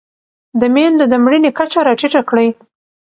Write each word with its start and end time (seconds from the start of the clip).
د 0.59 0.61
مېندو 0.73 1.05
د 1.09 1.13
مړینې 1.23 1.51
کچه 1.57 1.79
راټیټه 1.87 2.21
کړئ. 2.29 2.47